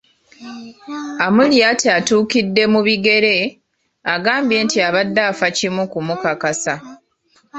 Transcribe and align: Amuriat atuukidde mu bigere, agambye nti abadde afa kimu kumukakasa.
Amuriat 1.25 1.81
atuukidde 1.97 2.63
mu 2.73 2.79
bigere, 2.87 3.35
agambye 4.13 4.57
nti 4.65 4.77
abadde 4.87 5.21
afa 5.31 5.47
kimu 5.57 5.83
kumukakasa. 5.91 6.73